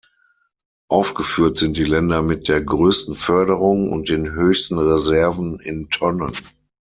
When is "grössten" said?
2.63-3.13